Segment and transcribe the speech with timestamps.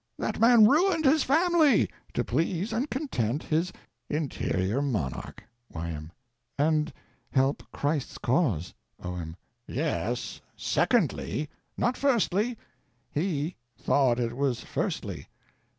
[0.17, 3.71] That man ruined his family to please and content his
[4.09, 6.11] Interior Monarch— Y.M.
[6.57, 6.91] And
[7.29, 8.73] help Christ's cause.
[9.03, 9.35] O.M.
[9.67, 11.49] Yes—secondly.
[11.77, 12.57] Not firstly.
[13.11, 15.27] He thought it was firstly.